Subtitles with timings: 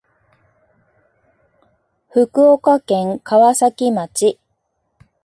[2.09, 4.39] 福岡県川崎町